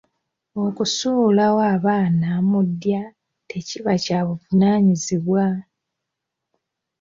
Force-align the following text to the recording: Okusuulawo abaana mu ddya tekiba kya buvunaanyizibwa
Okusuulawo 0.65 1.61
abaana 1.75 2.29
mu 2.49 2.59
ddya 2.69 3.03
tekiba 3.49 3.93
kya 4.03 4.19
buvunaanyizibwa 4.25 5.45